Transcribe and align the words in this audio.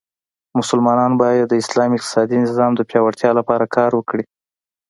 مسلمانان 0.59 1.11
باید 1.21 1.45
د 1.49 1.53
اسلام 1.61 1.91
اقتصادې 1.93 2.37
نظام 2.45 2.71
د 2.75 2.81
پیاوړتیا 2.89 3.29
لپاره 3.39 3.65
کار 3.75 3.91
وکړي. 3.95 4.23